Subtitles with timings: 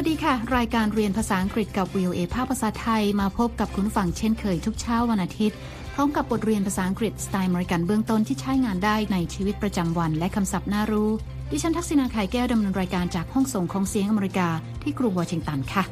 [0.00, 5.56] วัสดีค่ะ รายการเรียนภาษาอังกฤษกับ VOA ภาคภาษาไทยมาพบกับคุณฟังเช่นเคยทุกเช้าวันอาทิตย์
[5.94, 11.10] พร้อมกับบทเรียนภาษาอังกฤษสไตล์มริกันเบื้องต้นที่ใช้งานได้ในชีวิตประจำวันและคำศัพท์น่ารู้
[11.50, 14.48] ดิฉันทักษณาไข่แก้วดำเนินรายการจากห้องส่งของเสียงอเมริกา
[14.82, 15.84] ที่กรุงวอชิงตันค่ะ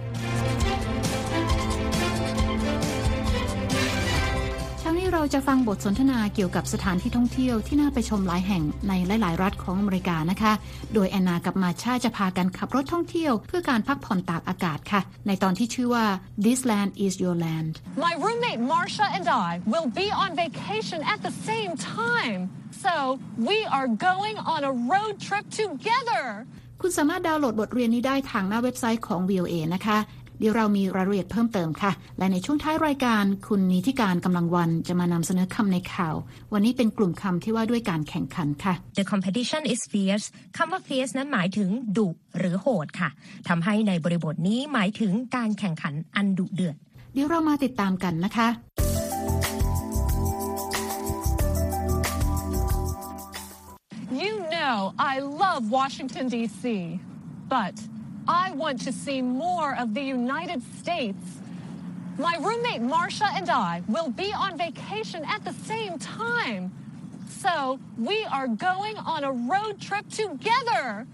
[5.35, 10.53] จะฟังบทสนทนาเกี่ยวกับสถานที่ท่องเที่ยวที่น่าไปชมหลายแห่งในหลาย ๆ รัฐของอเมริกานะคะ
[10.95, 16.07] โดยแอนนากับมาชาจะพากันขับรถท่องเที่ยว เพื่อการพักผ่อนตากอากาศค่ะ ในตอนที่ชื่อว่า
[16.45, 17.73] This Land is Your Land
[18.07, 22.41] My roommate Marsha and I will be on vacation at the same time
[22.85, 22.95] so
[23.51, 26.25] we are going on a road trip together
[26.83, 29.99] คุณสามารถดาวน์โหลดบทเรียนนี้ได้ทางหน้าเว็บไซต์ของ VOA นะคะ
[30.39, 36.15] เดี๋ยวเรามีรายละเอียดเพิ่มเติมค่ะ และในช่วงท้ายรายการคุณนิติการกำลังวันจะมานำเสนอคำในข่าว
[36.53, 43.09] วันนี้เป็นกลุ่มคำที่ว่าด้วยการแข่งขันค่ะ The competition is fierce คำว่า fierce นั้นหมายถึงดุหรือโหดค่ะ
[43.49, 46.77] ทำให้ในบริบทนี้หมายถึงการแข่งขันอันดุเดือด
[47.15, 48.49] เดี๋ยวเรามาติดตามกันนะคะ
[54.23, 54.77] You know
[55.13, 56.65] I love Washington D.C.
[57.55, 57.75] but
[58.29, 61.25] I want to see more of the United States.
[62.19, 66.73] My roommate Marsha and I will be on vacation at the same time.
[67.29, 71.07] So we are going on a road trip together.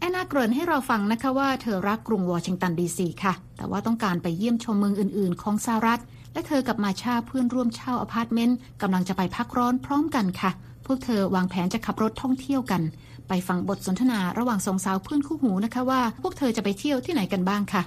[0.00, 6.00] แอนนาเกริ่นให้เราฟังนะคะว่าเธอรักกรุงวอชิงตันดีซีค่ะ แต่ว่าต้องการไปเยี่ยมชมเมืองอื่น ๆ ของสหรัฐ
[6.32, 10.50] และเธอกับมาชาเพื่อนร่วมเช่าอพาร์ตเมนต์กำลังจะไปพักร้อนพร้อมกันค่ะ
[10.86, 12.82] พวกเธอวางแผนจะขับรถท่องเที่ยวกัน
[13.28, 17.82] ไปฟังบทสนทนาระหว่างสองสาวเพื่อนคู่หูนะคะว่า พวกเธอจะไปเที่ยวที่ไหนกันบ้างค่ะ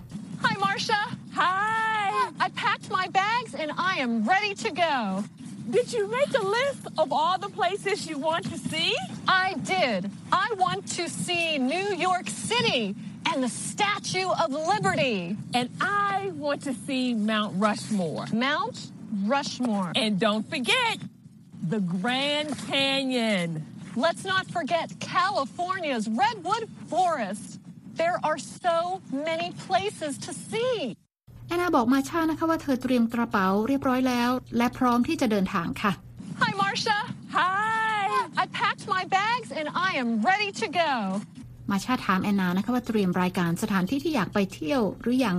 [0.45, 1.01] Hi Marsha
[1.41, 2.07] Hi
[2.45, 4.93] I packed my bags and I am ready to go
[5.77, 8.91] Did you make a list of all the places you want to see?
[9.27, 9.99] I did.
[10.45, 12.83] I want to see New York City
[13.30, 15.36] and the Statue of Liberty.
[15.53, 18.25] And I want to see Mount Rushmore.
[18.31, 18.77] Mount
[19.36, 19.91] Rushmore.
[20.03, 20.95] And don't forget
[21.74, 23.48] the Grand Canyon.
[23.96, 27.61] Let's not forget California's Redwood Forest.
[28.02, 30.96] There are so many places to see.
[31.48, 35.92] แอนนาบอกมาชานะคะว่าเธอเตรียมกระเป๋าเรียบร้อยแล้ว และพร้อมที่จะเดินทางค่ะ
[36.42, 36.98] Hi Marsha
[37.39, 38.05] Hi
[38.42, 40.92] I packed my bags and I am ready to go
[41.70, 45.36] มาชาถามแอนนานะคะว่าเตรียมรายการสถานที่ที่อยากไปเที่ยวหรือยัง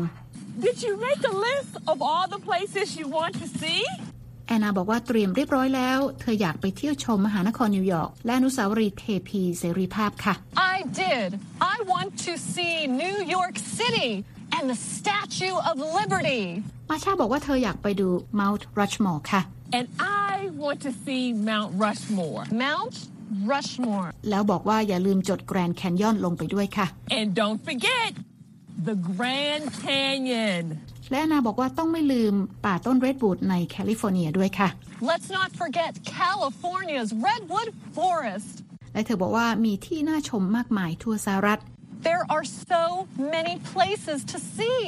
[0.65, 3.83] Did you make a list of all the places you want to see
[4.48, 10.34] แอนนาบอกว่าเตรียมเรียบร้อยแล้ว เธออยากไปเที่ยวชมมหานครนิวยอร์กและอนุสาวรีย์เทพีเสรีภาพค่ะ
[10.74, 11.28] I did
[11.74, 14.10] I want to see New York City
[14.56, 16.42] and the Statue of Liberty
[16.90, 18.08] มาชาบอกว่าเธออยากไปดู
[18.40, 19.40] Mount Rushmore ค่ะ
[19.78, 19.86] And
[20.30, 20.32] I
[20.62, 22.94] want to see Mount Rushmore Mount
[23.52, 26.86] Rushmore แล้วบอกว่าอย่าลืมจดแกรนด์แคนยอนลงไปด้วยค่ะ
[27.18, 28.10] And don't forget
[28.88, 30.64] the Grand Canyon
[31.10, 34.68] แอนนาบอกว่าต้องไม่ลืมป่าต้น redwood ในแคลิฟอร์เนียด้วยค่ะ
[35.10, 38.50] Let's not forget California's Redwood Forest
[38.92, 41.60] และเธอบอกว่ามีที่น่าชมมากมายทั่วสหรัฐ
[42.08, 42.82] There are so
[43.34, 44.82] many places to see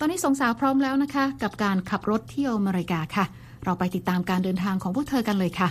[0.00, 3.24] ตอนนี้สองสาวพร้อมแล้วนะคะ กับการขับรถเที่ยวอเมริกาค่ะ
[3.64, 5.68] เราไปติดตามการเดินทางของพวกเธอกันเลยค่ะ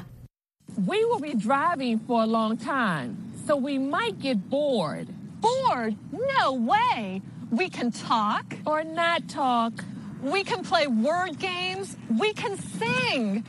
[0.91, 3.07] We will be driving for a long time
[3.51, 5.09] so we might get bored.
[5.41, 5.97] Bored?
[6.37, 7.21] No way.
[7.49, 8.45] We can talk.
[8.65, 9.73] Or not talk.
[10.21, 11.97] We can play word games.
[12.17, 13.43] We can sing.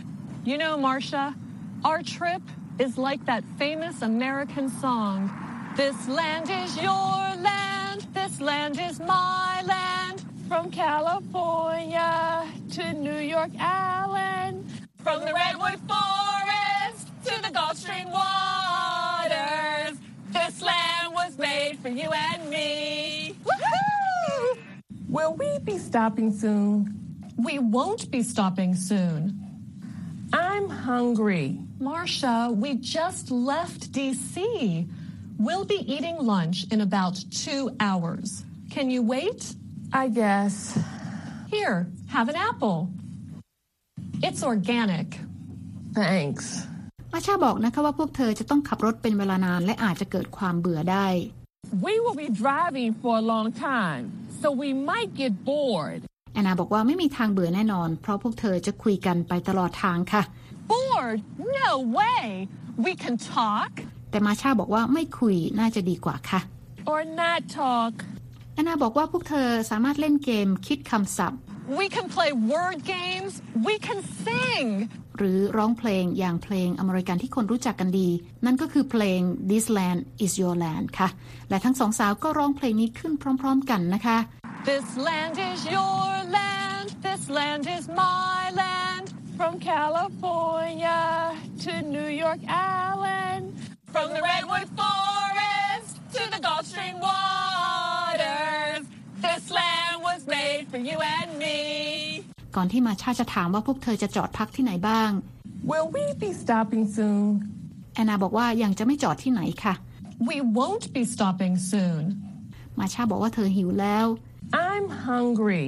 [0.45, 1.37] You know, Marcia,
[1.85, 2.43] our trip
[2.81, 5.31] is like that famous American song.
[5.77, 8.05] This land is your land.
[8.12, 10.25] This land is my land.
[10.49, 14.69] From California to New York Island.
[15.05, 18.52] From the Redwood Forest to the Gulf Stream waters.
[21.81, 23.36] for you and me.
[23.45, 24.57] Woohoo!
[25.10, 26.72] Will we be stopping soon?
[27.38, 29.19] We won't be stopping soon.
[30.34, 31.60] I'm hungry.
[31.80, 34.36] Marcia, we just left DC.
[35.39, 38.44] We'll be eating lunch in about two hours.
[38.69, 39.56] Can you wait?
[39.94, 40.78] I guess.
[41.48, 42.89] Here, have an apple.
[44.28, 45.19] It's organic.
[45.94, 46.45] Thanks.
[47.13, 51.07] มาชาบอกนะคะว่าพวกเธอจะต้องขับรถเป็นเวลานานและอาจจะเกิดความเบื่อได้
[51.81, 54.05] We will be driving for a long time,
[54.43, 56.01] so we might get bored.
[56.35, 60.23] แอนนาบอกว่าไม่มีทางเบื่อแน่นอน เพราะพวกเธอจะคุยกันไปตลอดทางค่ะ
[60.71, 61.19] Bored?
[61.61, 62.25] No way.
[62.87, 63.73] We can talk.
[64.11, 66.41] แต่มาชาบอกว่าไม่คุยน่าจะดีกว่าค่ะ
[66.93, 67.93] Or not talk.
[68.55, 71.41] แอนนาบอกว่าพวกเธอสามารถเล่นเกมคิดคำศัพท์
[71.81, 73.33] We can play word games.
[73.69, 74.67] We can sing.
[75.19, 78.09] หรือร้องเพลงอย่างเพลงอเมริกันที่คนรู้จักกันดี
[78.44, 79.20] นั่นก็คือเพลง
[79.50, 81.09] This Land Is Your Land ค่ะ
[81.50, 84.19] และทั้งสองสาวก็ร้องเพลงนี้ขึ้นพร้อม ๆ กันนะคะ
[84.70, 86.06] This land is your
[86.37, 86.87] land.
[87.09, 89.05] This land is my land.
[89.38, 93.44] From California to New York Island.
[93.94, 98.85] From the redwood forest to the Gulf Stream waters.
[99.26, 102.31] This land was made for you and me.
[102.56, 105.10] ก่อนที่มาชาจะถามว่าพวกเธอจะจอดพักที่ไหนบ้าง
[105.70, 107.22] Will we be stopping soon?
[107.94, 109.75] แอนนาบอกว่ายังจะไม่จอดที่ไหนค่ะ
[110.28, 112.02] We won't be stopping soon.
[112.78, 114.06] มาชาบอกว่าเธอหิวแล้ว
[114.70, 115.64] I'm hungry.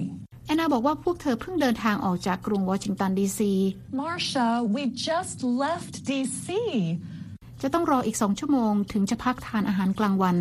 [0.46, 3.52] แอนนาบอกว่าพวกเธอเพิ่งเดินทางออกจากกรุงวอชิงตันดีซี
[4.00, 6.46] Marcia, we just left DC.
[7.62, 10.36] จะต้องรออีกสองชั่วโมงถึงจะพักทานอาหารกลางวัน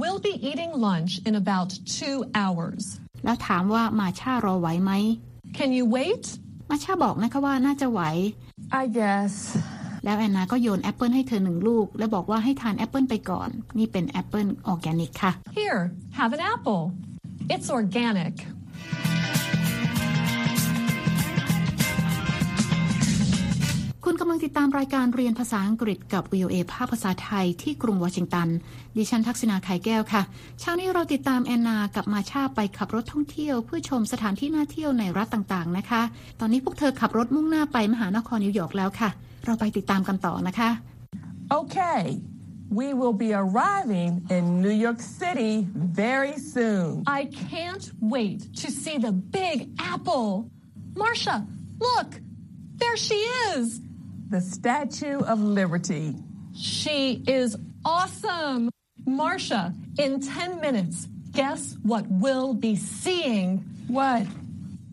[0.00, 2.84] We'll be eating lunch in about two hours.
[3.24, 4.92] แล้วถามว่ามาชารอไหวไหม
[5.56, 6.24] Can you wait?
[6.70, 8.00] มาชาบอกนะคะว่าน่าจะไหว
[8.82, 9.32] I guess.
[10.04, 13.48] แล้วแอนนาก็โยนแอปเปิลให้เธอหนึ่งลูก และบอกว่าให้ทานแอปเปิลไปก่อน
[13.78, 15.82] นี่เป็นแอปเปิลออร์แกนิกค่ะ Here,
[16.18, 16.82] have an apple.
[17.54, 18.34] It's organic.
[24.10, 28.48] คุณกำลังติดตามรายการเรียนภาษาอังกฤษกับ VOA ภาคภาษาไทยที่กรุงวอชิงตัน
[28.96, 30.22] ดิฉันทักษณาไข่แก้วค่ะ
[30.60, 36.02] เช้านี้เราติดตามแอนนากับมาชาไปขับรถท่องเที่ยว เพื่อชมสถานที่น่าเที่ยวในรัฐต่างๆนะคะ
[36.40, 39.10] ตอนนี้พวกเธอขับรถมุ่งหน้าไปมหานครนิวยอร์กแล้วค่ะ
[39.44, 40.70] เราไปติดตามกันต่อนะคะ
[41.60, 42.02] Okay.
[42.80, 46.86] We will be arriving in New York City very soon.
[47.20, 49.56] I can't wait to see the big
[49.92, 50.28] apple.
[51.02, 51.36] Marcia,
[51.88, 52.08] look,
[52.82, 53.66] there she is.
[54.29, 56.15] The Statue of Liberty.
[56.55, 57.49] She is
[57.85, 58.69] awesome.
[59.05, 63.47] Marcia, in 10 minutes, guess what we'll be seeing?
[63.87, 64.23] What?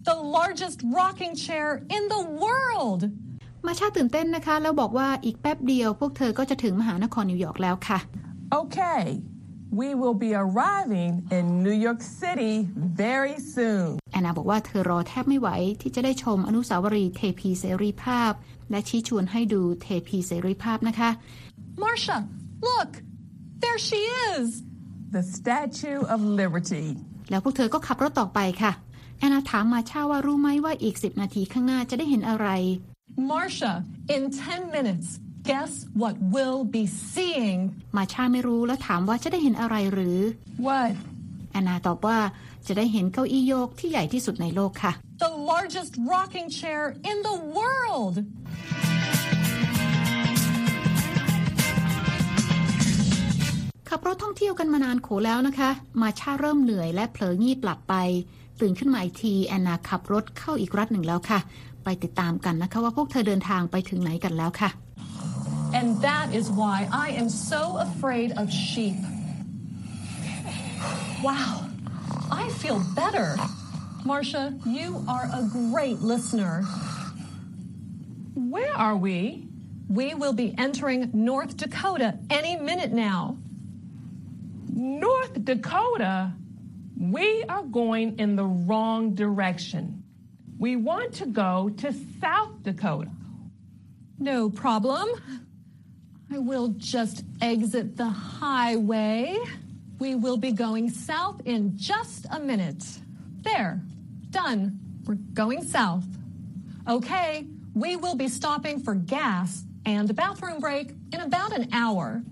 [0.05, 3.03] The largest rocking chair in the world.
[3.67, 7.99] มาชาตื่นเต้นนะคะ แล้วบอกว่าอีกแป๊บเดียว พวกเธอก็จะถึงมหานครนิวยอร์กแล้วค่ะ
[8.63, 9.03] Okay.
[9.81, 12.55] We will be arriving in New York City
[13.05, 13.89] very soon.
[14.16, 15.50] แอนนาบอกว่าเธอรอแทบไม่ไหว
[15.82, 18.32] ที่จะได้ชมอนุสาวรีย์เทพีเสรีภาพ
[18.72, 21.10] และชี้ชวนให้ดูเทพีเสรีภาพนะคะ
[21.84, 22.18] Marcia,
[22.70, 22.92] look,
[23.64, 24.02] there she
[24.32, 24.46] is.
[25.16, 26.86] The Statue of Liberty.
[27.30, 28.72] แล้วพวกเธอก็ขับรถต่อไปค่ะ
[29.20, 32.48] แอนนาถามมาชาว่ารู้ไหมว่าอีก 10 นาทีข้างหน้าจะได้เห็นอะไร
[33.32, 33.74] Marcia,
[34.16, 35.08] in 10 minutes,
[35.50, 35.72] guess
[36.02, 36.84] what we'll be
[37.14, 37.60] seeing?
[37.98, 40.18] มาชาไม่รู้แล้วถามว่าจะได้เห็นอะไรหรือ
[40.68, 40.94] What?
[41.52, 42.20] แอนนาตอบว่า
[42.68, 44.92] จะได้เห็นเก้าอี้โยกที่ใหญ่ที่สุดในโลกค่ะ
[45.26, 48.16] The largest rocking chair in the world.
[53.90, 55.70] ขับรถท่องเที่ยวกันมานานโขแล้วนะคะ
[56.02, 57.96] มาชาเริ่มเหนื่อยและเผลองีบหลับไป
[58.60, 61.40] ตื่นขึ้นมาอีกทีแอนนาขับรถเข้าอีกรัฐหนึ่งแล้วค่ะ
[61.84, 64.70] ไปติดตามกันนะคะว่าพวกเธอเดินทางไปถึงไหนกันแล้วค่ะ
[65.80, 68.98] And that is why I am so afraid of sheep.
[71.28, 71.52] Wow,
[72.32, 73.36] I feel better.
[74.06, 76.64] Marcia, you are a great listener.
[78.36, 79.48] Where are we?
[79.90, 83.38] We will be entering North Dakota any minute now.
[84.74, 86.34] North Dakota.
[87.00, 90.04] We are going in the wrong direction.
[90.58, 93.12] We want to go to South Dakota.
[94.18, 95.10] No problem.
[96.32, 99.38] I will just exit the highway.
[99.99, 102.85] We will be going south in just a minute.
[103.43, 103.81] There.
[104.31, 104.79] Done.
[105.07, 106.07] We're going south.
[106.89, 107.47] Okay.
[107.75, 112.23] We will be stopping for gas and a bathroom break in about an hour.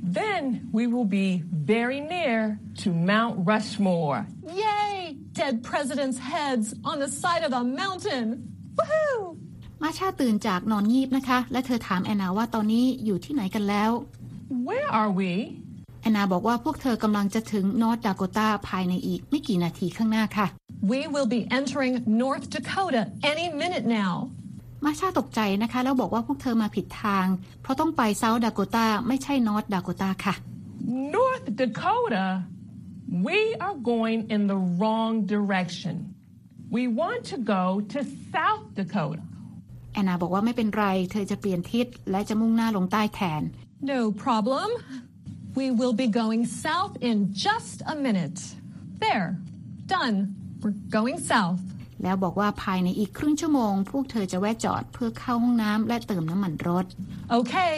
[0.00, 4.26] Then we will be very near to Mount Rushmore.
[4.46, 5.16] Yay!
[5.32, 8.26] Dead presidents' heads on the side of the mountain.
[8.76, 9.36] Woohoo!
[9.82, 13.90] มาชาตื่นจากนอนงีบนะคะ และเธอถามแอนนาว่าตอนนี้อยู่ที่ไหนกันแล้ว
[14.68, 15.30] Where are we?
[16.03, 20.47] แอนนาบอกว่าพวกเธอกำลังจะถึงนอร์ทดาโกตาภายในอีกไม่กี่นาทีข้างหน้าค่ะ
[20.91, 21.93] We will be entering
[22.23, 24.13] North Dakota any minute now.
[24.85, 27.25] มาชาตกใจนะคะ แล้วบอกว่าพวกเธอมาผิดทาง
[27.61, 30.35] เพราะต้องไปเซาท์ดาโกตาไม่ใช่นอร์ทดาโกตาค่ะ
[31.15, 32.25] North Dakota.
[33.27, 35.95] We are going in the wrong direction.
[36.75, 37.99] We want to go to
[38.33, 39.23] South Dakota.
[39.93, 43.41] แอนนาบอกว่าไม่เป็นไร เธอจะเปลี่ยนทิศและจะมุ่งหน้าลงใต้แทน
[43.93, 44.69] No problem.
[45.60, 47.16] We will be going south in
[47.46, 48.40] just a minute.
[49.04, 49.28] There.
[49.96, 50.16] Done.
[50.62, 51.60] We're going south.
[52.02, 56.84] แล้วบอกว่าภายในอีกครึ่งชั่วโมง พวกเธอจะแวะจอดเพื่อเข้าห้องน้ำและเติมน้ำมันรถ
[57.38, 57.74] Okay.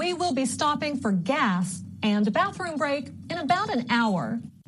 [0.00, 1.66] We will be stopping for gas
[2.12, 4.24] and a bathroom break in about an hour.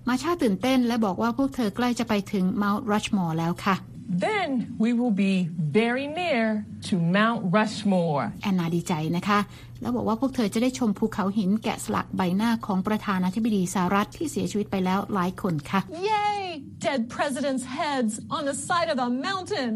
[0.09, 3.77] มาชาตื่นเต้นและบอกว่าพวกเธอใกล้จะไปถึง Mount Rushmore แล้วค่ะ
[4.10, 5.50] then we will be
[5.80, 8.24] very near to Mount Rushmore.
[8.44, 9.40] แอนนาดีใจนะคะ
[9.82, 16.42] แล้วบอกว่าพวกเธอจะได้ชมภูเขาหินแกะสลักใบหน้าของประธานาธิบดีสหรัฐที่เสียชีวิตไปแล้วหลายคนค่ะ Yay!
[16.86, 19.72] Dead presidents' heads on the side of the mountain.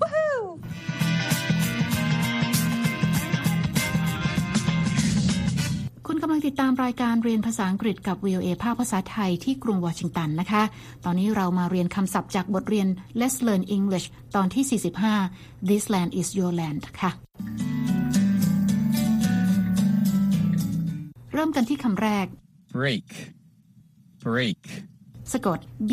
[0.00, 0.42] Woohoo!
[6.26, 10.62] ำลังติดตามรายการเรียนภาษาอังกฤษกับ VOA ภาคภาษาไทยที่กรุงวอชิงตันนะคะ
[11.04, 12.88] ตอนนี้เรามาเรียนคำศัพท์จากบทเรียน
[13.20, 14.06] Let's Learn English
[14.36, 14.80] ตอนที่
[15.22, 17.10] 45 This land is your land ค่ะ
[21.32, 22.26] เริ่มกันที่คำแรก
[22.76, 23.08] break,
[24.26, 24.62] break,
[25.32, 25.58] สะกด
[25.90, 25.92] B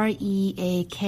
[0.00, 0.04] R
[0.34, 0.36] E
[0.70, 1.00] A K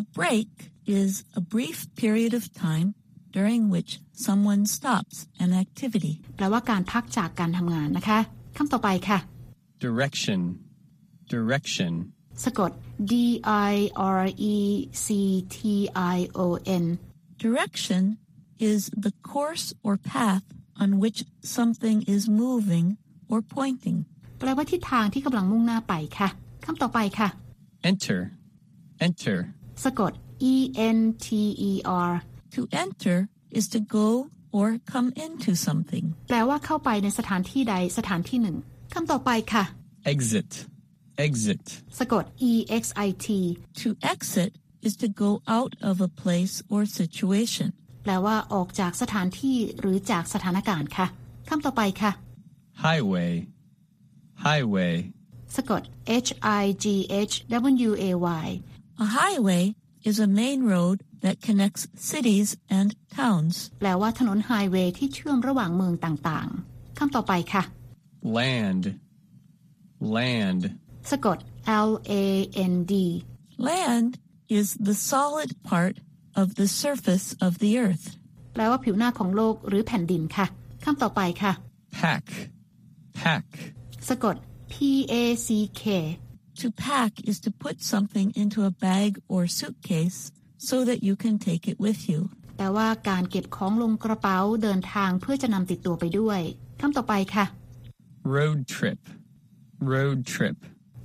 [0.00, 0.50] A break
[0.98, 2.88] is a brief period of time
[3.35, 3.91] during which
[4.27, 6.13] someone stops an activity.
[6.35, 8.19] แปลว่าการพักจากการทำงานนะคะ
[8.57, 9.19] คำต่อไปค่ะ
[9.85, 10.39] direction,
[11.33, 11.93] direction,
[12.43, 12.71] สะกด
[13.11, 13.13] D
[13.71, 13.73] I
[14.19, 14.21] R
[14.53, 14.55] E
[15.05, 15.07] C
[15.55, 15.57] T
[16.15, 16.47] I O
[16.83, 16.85] N
[17.45, 18.03] Direction
[18.69, 20.45] is the course or path
[20.83, 21.19] on which
[21.57, 22.87] something is moving
[23.31, 23.97] or pointing.
[24.39, 26.29] แปลว่าทิศทางที่กำลังมุ่งหน้าไปค่ะ
[26.65, 27.27] คำต่อไปค่ะ
[27.91, 28.21] enter,
[29.07, 29.37] enter,
[29.83, 30.11] สะกด
[30.53, 30.55] E
[30.97, 31.27] N T
[31.69, 31.71] E
[32.09, 32.11] R
[32.55, 33.17] To enter
[33.57, 34.07] is to go
[34.57, 36.05] or come into something.
[36.29, 38.57] แปลว่าเข้าไปในสถานที่ใดสถานที่หนึ่ง
[38.93, 39.63] คำต่อไปค่ะ
[40.13, 40.51] exit,
[41.27, 41.63] exit,
[41.99, 42.51] สะกด E
[42.81, 43.27] X I T
[43.81, 44.51] To exit
[44.87, 47.69] is to go out of a place or situation.
[48.03, 51.07] แปลว่าออกจากสถานที่หรือจากสถานการณ์ค่ะ
[51.49, 52.11] คำต่อไปค่ะ
[52.85, 53.31] highway,
[54.45, 54.95] highway,
[55.55, 55.81] สะกด
[56.27, 56.29] H
[56.61, 56.85] I G
[57.31, 57.33] H
[57.89, 58.11] W A
[58.43, 58.47] Y
[59.03, 59.63] A highway
[60.09, 62.89] is a main road that connects cities and
[63.19, 63.55] towns.
[63.79, 67.63] แปลว่าถนนไฮเวย์ที่เชื่อมระหว่างเมืองต่างๆคำต่อไปค่ะ
[68.39, 68.83] land,
[70.17, 70.63] land,
[71.11, 71.37] สะกด
[71.87, 71.91] L
[72.23, 72.25] A
[72.73, 72.93] N D
[73.69, 74.11] Land
[74.57, 75.95] is the solid part
[76.41, 78.05] of the surface of the earth.
[78.53, 80.45] แปลว่าผิวหน้าของโลกหรือแผ่นดินค่ะ
[80.83, 81.51] คำต่อไปค่ะ
[81.99, 82.25] pack,
[83.19, 83.45] pack,
[84.09, 84.35] สะกด
[84.71, 84.75] P
[85.13, 85.15] A
[85.45, 85.49] C
[85.81, 85.83] K
[86.61, 90.19] To pack is to put something into a bag or suitcase
[90.68, 92.20] So that you can take it with you.
[92.56, 96.40] แปลว่าการเก็บของลงกระเป๋าเดินทางเพื่อจะนำติดตัวไปด้วย
[96.80, 97.44] คำต่อไปค่ะ
[98.36, 99.00] road trip,
[99.92, 100.56] road trip,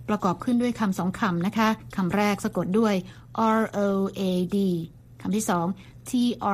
[0.10, 2.96] ประกอบขึ้นด้วยคำสองคำนะคะคำแรกสะกดด้วย
[3.60, 3.80] R O
[4.20, 4.22] A
[4.56, 4.58] D
[5.22, 5.68] คำที่สอง
[6.10, 6.12] T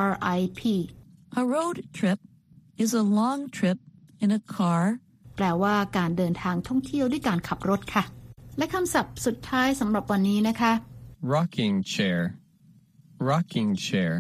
[0.08, 0.62] R I P
[1.40, 2.20] A road trip
[2.84, 3.78] is a long trip
[4.24, 4.82] in a car
[5.36, 8.04] แปลว่าการเดินทางท่องเที่ยวด้วยการขับรถค่ะ
[8.58, 10.72] และคำศัพท์สุดท้ายสำหรับวันนี้นะคะ
[11.36, 12.20] rocking chair,
[13.30, 14.12] rocking chair,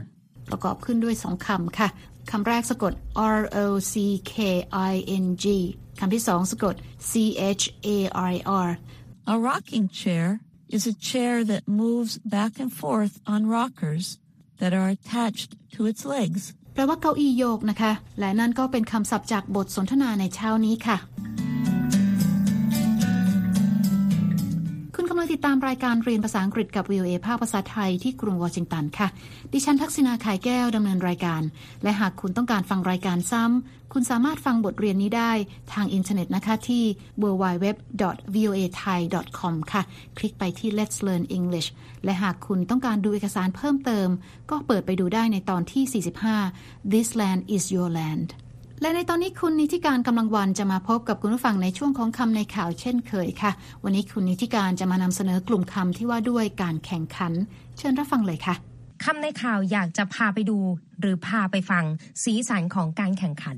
[0.52, 1.88] ประกอบขึ้นด้วยสองคำค่ะ
[2.32, 2.94] คำแรกสะกด
[3.38, 3.94] R O C
[4.34, 4.36] K
[4.92, 4.94] I
[5.24, 5.46] N G
[6.00, 6.76] คำที่สองสะกด
[7.10, 7.12] C
[7.60, 7.90] H A
[8.32, 8.34] R
[8.68, 8.70] R
[9.34, 10.26] A rocking chair
[10.76, 14.06] is a chair that moves back and forth on rockers
[14.60, 16.42] that are attached to its legs.
[16.74, 20.98] แปลว่าเก้าอี้โยกนะคะ และนั่นก็เป็นคำศัพท์จากบทสนทนาในเช้านี้ค่ะ
[25.32, 29.08] ติดตามรายการเรียนภาษาอังกฤษกับ VOA ภาคภาษาไทยที่กรุงวอชิงตันค่ะ
[29.54, 31.42] ดิฉันทักษณาขายแก้วดำเนินรายการ
[31.84, 35.32] และหากคุณต้องการฟังรายการซ้ำ คุณสามารถฟังบทเรียนนี้ได้
[35.74, 36.84] ทางอินเทอร์เน็ตนะคะที่
[37.22, 39.82] www.voathai.com ค่ะ
[40.18, 41.68] คลิกไปที่ Let's Learn English
[42.04, 44.08] และหากคุณต้องการดูเอกสารเพิ่มเติม
[44.50, 46.04] ก็เปิดไปดูได้ในตอนที่
[46.44, 48.28] 45 This land is your land
[48.82, 53.52] และในตอนนี้คุณนิติการกำลังวันจะมาพบกับคุณผู้ฟังในช่วงของคำในข่าวเช่นเคยค่ะ
[53.84, 57.34] วันนี้คุณนิติการจะมานำเสนอกลุ่มคำที่ว่าด้วยการแข่งขัน
[57.78, 58.56] เชิญรับฟังเลยค่ะ
[59.04, 60.58] คำในข่าวอยากจะพาไปดู
[61.00, 61.84] หรือพาไปฟัง
[62.24, 63.58] สีสันของการแข่งขัน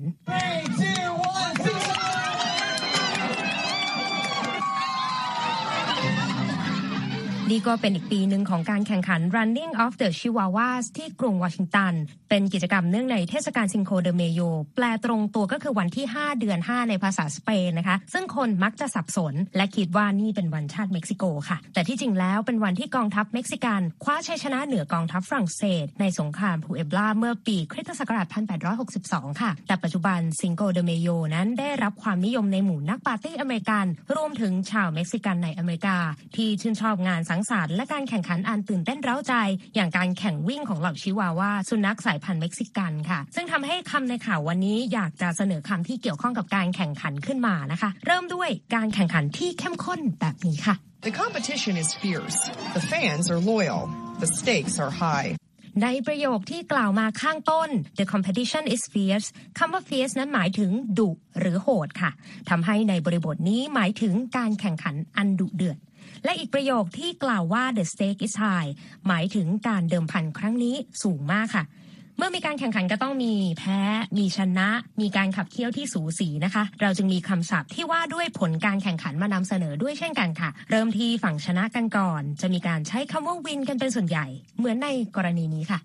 [7.50, 11.94] นี่ก็เป็นอีกปีหนึ่งของการแข่งขัน Running of the Chihuahuas ที่กรุงวอชิงตัน
[12.30, 14.40] เป็นกิจกรรมเนื่องในเทศกาลซิงโคเดเมโย
[14.76, 28.28] แปลตรงตัวก็คือวันที่ 5 เดือน 5 ในภาษาสเปนนะคะ ซึ่งคนมักจะสับสน และคิดว่านี่เป็นวันชาติเม็กซิโกค่ะ แต่ที่จริงแล้วเป็นวันที่กองทัพเม็กซิกัน คว้าชัยชนะเหนือกองทัพฝรั่งเศส ในสงครามพูเอบลาเมื่อปีคริสตศักราช
[28.84, 33.86] 1862 ค่ะ แต่ปัจจุบันซิงโกเดเมโยนั้นได้รับความนิยมในหมู่นักปาร์ตี้อเมริกัน
[34.16, 35.98] รวมถึงชาวเม็กซิกันในอเมริกา
[36.36, 39.34] ที่ชื่นชอบงานสังสรรค์และการแข่งขันอันตื่นเต้นเร้าใจ
[39.75, 50.75] อย่างการแข่งวิ่งของเหล่าชิวาว่าสุนัขสายพันธุ์เม็กซิกันค่ะ ซึ่งทำให้คำในข่าววันนี้อยากจะเสนอคำที่เกี่ยวข้องกับการแข่งขันขึ้นมานะคะ เริ่มด้วยการแข่งขันที่เข้มข้นแบบนี้ค่ะ
[51.08, 52.40] The competition is fierce.
[52.78, 53.82] The fans are loyal.
[54.24, 55.30] The stakes are high.
[55.84, 61.10] ในประโยคที่กล่าวมาข้างต้น the competition is fierce คำว่า fierce นั้นหมายถึงดุ
[61.40, 62.12] หรือโหดค่ะ
[62.50, 65.78] ทำให้ในบริบทนี้หมายถึงการแข่งขันอันดุเดือด
[66.24, 68.72] และอีกประโยคที่กล่าวว่า the stake is high
[69.07, 71.65] หมายถึงการเดิมพันครั้งนี้สูงมากค่ะ
[72.17, 73.79] เมื่อมีการแข่งขันก็ต้องมีแพ้
[74.17, 74.69] มีชนะ
[75.01, 84.25] มีการขับเคี่ยวที่สูสีนะคะ เราจึงมีคำศัพท์ที่ว่าด้วยผลการแข่งขันมานำเสนอด้วยเช่นกันค่ะ เริ่มที่ฝั่งชนะกันก่อน จะมีการใช้คำว่า win กันเป็นส่วนใหญ่
[84.57, 85.79] เหมือนในกรณีนี้ค่ะ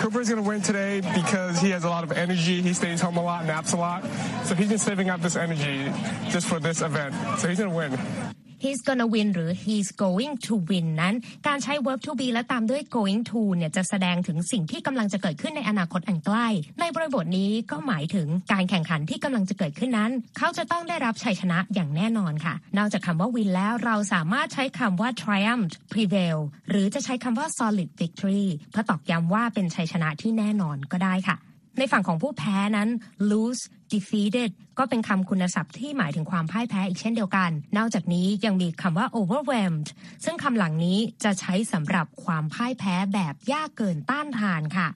[0.00, 2.62] Cooper's going to win today because he has a lot of energy.
[2.62, 4.00] He stays home a lot, naps a lot.
[4.44, 5.90] So he's been saving up this energy
[6.30, 7.12] just for this event.
[7.38, 8.37] So he's going to win.
[8.62, 11.14] He's gonna win หรือ he's going to win นั้น
[11.46, 16.48] การใช้ verb to be และตามด้วย going to เนี่ยจะแสดงถึงสิ่งที่กำลังจะเกิดขึ้นในอนาคตอันใกล้
[16.80, 26.38] ในบริบทนี้ก็หมายถึงการแข่งขันที่กำลังจะเกิดขึ้นนั้น เขาจะต้องได้รับชัยชนะอย่างแน่นอนค่ะ นอกจากคำว่า win แล้วเราสามารถใช้คำว่า triumph prevail
[26.68, 31.36] หรือจะใช้คำว่า solid victory เพื่อตอกย้ำว่าเป็นชัยชนะที่แน่นอนก็ได้ค่ะ
[31.78, 32.88] ในฝั่งของผู้แพ้นั้น
[33.30, 39.88] lose defeated ก็เป็นคำคุณศัพท์ที่หมายถึงความพ่ายแพ้อีกเช่นเดียวกัน นอกจากนี้ยังมีคำว่า overwhelmed
[40.24, 44.88] ซึ่งคำหลังนี้จะใช้สำหรับความพ่ายแพ้แบบยากเกินต้านทานค่ะ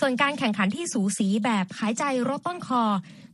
[0.00, 2.82] ส่วนการแข่งขันที่สูสีแบบหายใจรดต้นคอ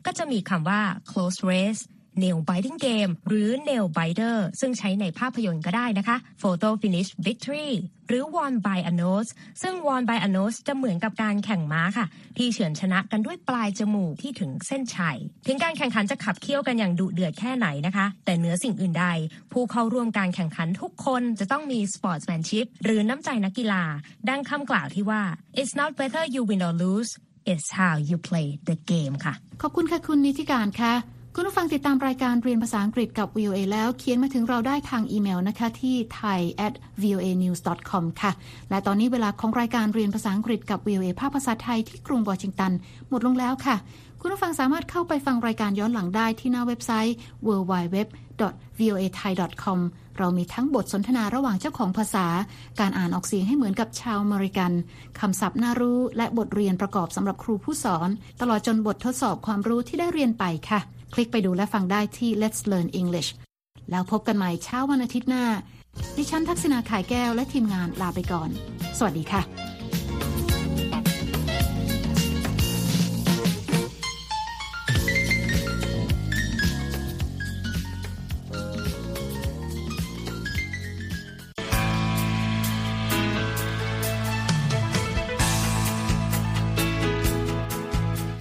[0.07, 1.83] ก็จะมีคำว่า close race
[2.23, 7.71] nail biting game หรือ nail biter ซึ่งใช้ในภาพยนตร์ก็ได้นะคะ photo finish victory
[8.09, 9.31] หรือ won by a nose
[9.63, 19.07] ซึ่ง won by a nose จะเหมือนกับการแข่งม้าค่ะ ที่เฉือนชนะกันด้วยปลายจมูกที่ถึงเส้นชัย ถึงการแข่งขันจะขับเคี่ยวกันอย่างดุเดือดแค่ไหนนะคะ แต่เหนือสิ่งอื่นใด
[19.53, 23.83] ผู้เข้าร่วมการแข่งขันทุกคนจะต้องมี sportsmanship หรือน้ำใจนักกีฬา
[24.29, 25.23] ดังคำกล่าวที่ว่า
[25.61, 27.11] it's not whether you win or lose
[27.51, 37.61] it's how you play the game ค่ะ ขอบคุณค่ะคุณนิติการค่ะ คุณผู้ฟังติดตามรายการเรียนภาษาอังกฤษกับ VOA แล้วเขียนมาถึงเราได้ทางอีเมลนะคะที่ thai at voa news
[37.91, 38.33] com ค่ะ
[38.71, 42.73] และตอนนี้เวลาของรายการเรียนภาษาอังกฤษกับ VOA ภาคภาษาไทยที่กรุงวอชิงตัน
[43.09, 43.77] หมดลงแล้วค่ะ
[44.21, 47.97] คุณผู้ฟังสามารถเข้าไปฟังรายการย้อนหลังได้ที่หน้าเว็บไซต์ www
[48.79, 49.33] voa thai
[49.63, 49.79] com
[50.19, 52.27] เรามีทั้งบทสนทนาระหว่างเจ้าของภาษา
[52.81, 54.73] การอ่านออกเสียงให้เหมือนกับชาวอเมริกัน
[55.21, 58.09] คำศัพท์น่ารู้และบทเรียนประกอบสำหรับครูผู้สอน
[58.41, 60.81] ตลอดจนบททดสอบความรู้ที่ได้เรียนไปค่ะ
[61.15, 63.31] คลิกไปดูและฟังได้ที่ Let's Learn English
[63.91, 65.45] แล้วพบกันใหม่เช้าวันอาทิตย์หน้า
[66.17, 68.51] ดิฉันทักษณาขายแก้วและทีมงานลาไปก่อน
[68.99, 69.43] สวัสดีค่ะ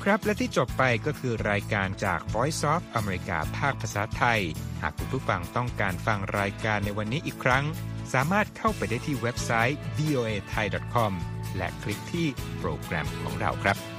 [0.09, 4.41] ครับ และที่จบไปก็คือรายการจาก Voice of อเมริกาภาคภาษาไทย
[4.81, 7.63] หากคุณผู้ฟังต้องการฟังรายการในวันนี้อีกครั้ง
[8.13, 11.13] สามารถเข้าไปได้ที่เว็บไซต์ voa thai com
[11.57, 12.27] และคลิกที่
[12.59, 13.98] โปรแกรมของเราครับ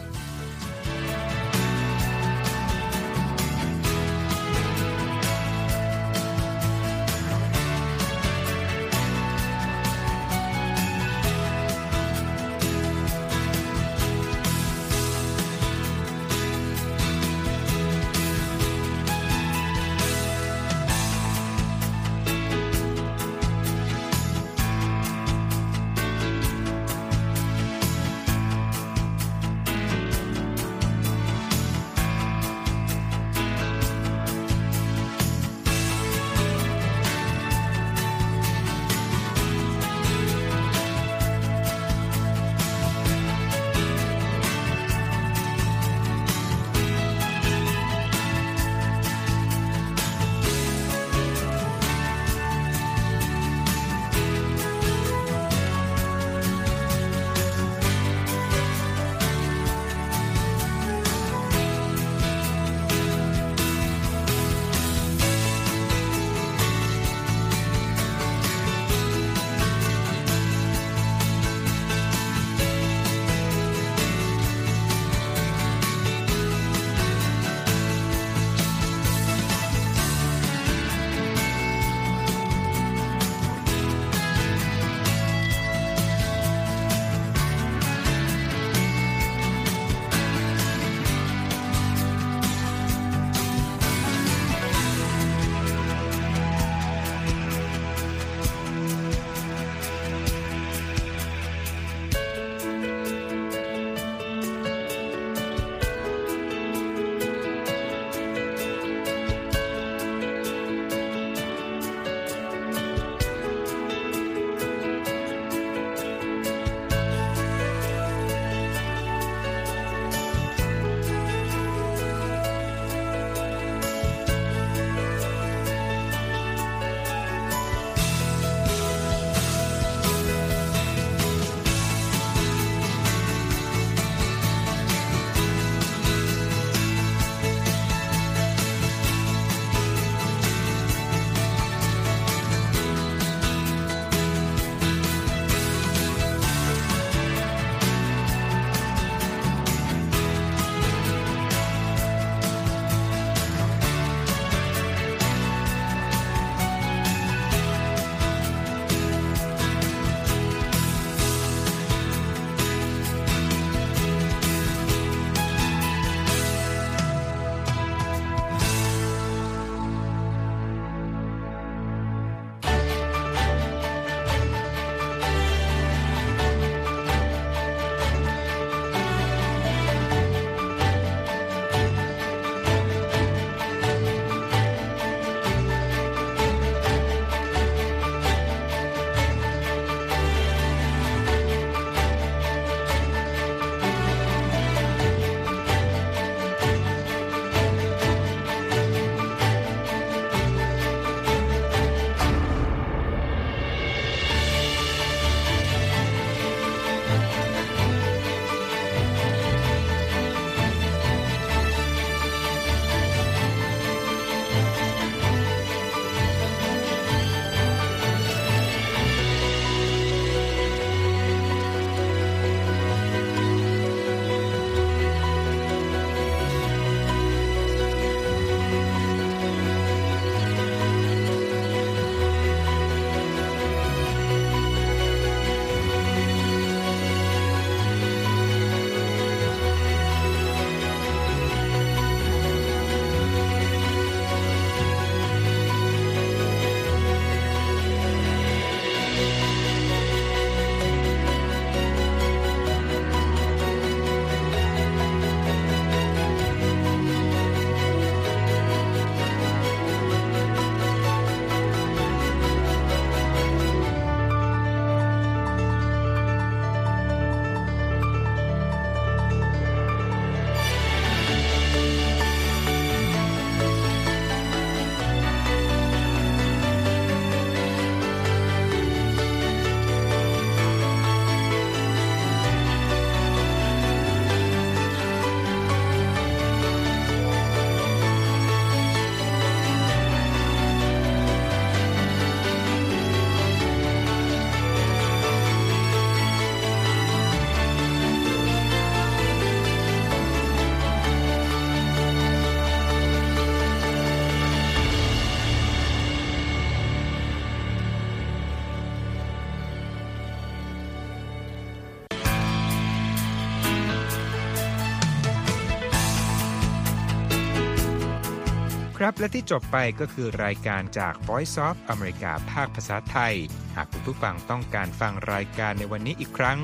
[319.03, 323.35] ครับ และที่จบไปก็คือรายการจาก Voice of อเมริกาภาคภาษาไทย
[323.75, 326.57] หากคุณผู้ฟังต้องการฟังรายการในวันนี้อีกครั้ง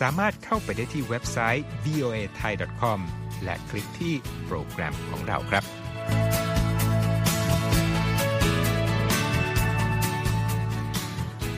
[0.00, 3.00] สามารถเข้าไปได้ที่เว็บไซต์ voa thai com
[3.44, 4.14] และคลิกที่
[4.46, 5.83] โปรแกรมของเราครับ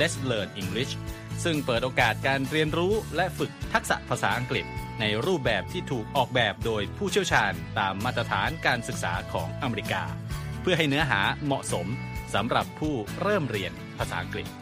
[0.00, 0.92] Let's Learn English
[1.44, 4.66] ซึ่งเปิดโอกาสการเรียนรู้และฝึกทักษะภาษาอังกฤษ
[5.00, 10.02] ในรูปแบบที่ถูกออกแบบโดยผู้เชี่ยวชาญตามมาตรฐานการศึกษาของอเมริกา
[10.60, 11.86] เพื่อให้เนื้อหาเหมาะสม
[12.34, 14.61] สำหรับผู้เริ่มเรียนภาษาอังกฤษ